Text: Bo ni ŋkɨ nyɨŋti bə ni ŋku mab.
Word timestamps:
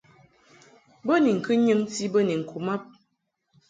Bo 1.05 1.13
ni 1.23 1.31
ŋkɨ 1.37 1.51
nyɨŋti 1.65 2.03
bə 2.13 2.19
ni 2.27 2.33
ŋku 2.41 2.57
mab. 2.65 2.81